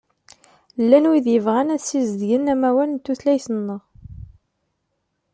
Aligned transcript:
Llan 0.83 1.05
wid 1.09 1.25
yebɣan 1.31 1.73
ad 1.75 1.81
sizedgen 1.83 2.51
amawal 2.53 2.89
n 2.93 2.97
tutlayt-nneɣ. 3.05 3.81